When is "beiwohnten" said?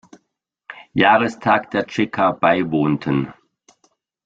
2.31-3.35